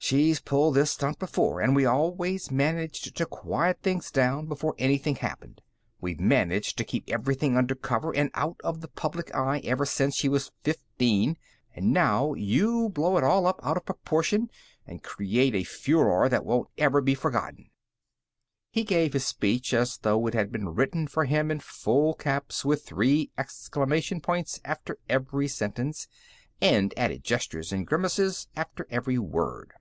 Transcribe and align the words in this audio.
She's 0.00 0.40
pulled 0.40 0.76
this 0.76 0.92
stunt 0.92 1.18
before, 1.18 1.60
and 1.60 1.74
we 1.74 1.84
always 1.84 2.50
managed 2.52 3.16
to 3.16 3.26
quiet 3.26 3.82
things 3.82 4.10
down 4.12 4.46
before 4.46 4.74
anything 4.78 5.16
happened! 5.16 5.60
We've 6.00 6.20
managed 6.20 6.78
to 6.78 6.84
keep 6.84 7.04
everything 7.10 7.56
under 7.58 7.74
cover 7.74 8.14
and 8.14 8.30
out 8.34 8.58
of 8.64 8.80
the 8.80 8.86
public 8.88 9.34
eye 9.34 9.58
ever 9.64 9.84
since 9.84 10.14
she 10.14 10.28
was 10.28 10.52
fifteen, 10.62 11.36
and 11.74 11.92
now 11.92 12.32
you 12.34 12.88
blow 12.88 13.18
it 13.18 13.24
all 13.24 13.46
up 13.48 13.58
out 13.64 13.76
of 13.76 13.84
proportion 13.84 14.50
and 14.86 15.02
create 15.02 15.54
a 15.56 15.64
furore 15.64 16.28
that 16.28 16.44
won't 16.46 16.70
ever 16.78 17.00
be 17.02 17.16
forgotten!" 17.16 17.68
He 18.70 18.84
gave 18.84 19.12
his 19.14 19.26
speech 19.26 19.74
as 19.74 19.98
though 19.98 20.26
it 20.28 20.32
had 20.32 20.50
been 20.52 20.70
written 20.70 21.08
for 21.08 21.24
him 21.24 21.50
in 21.50 21.58
full 21.60 22.14
caps, 22.14 22.64
with 22.64 22.86
three 22.86 23.30
exclamation 23.36 24.20
points 24.20 24.60
after 24.64 24.96
every 25.08 25.48
sentence, 25.48 26.06
and 26.62 26.94
added 26.96 27.24
gestures 27.24 27.72
and 27.72 27.84
grimaces 27.86 28.46
after 28.56 28.86
every 28.90 29.18
word. 29.18 29.72